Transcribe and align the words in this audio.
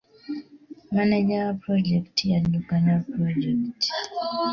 Maneja 0.95 1.39
wa 1.47 1.53
pulojekiti 1.65 2.23
y'addukanya 2.31 2.95
pulojekiti. 3.07 3.89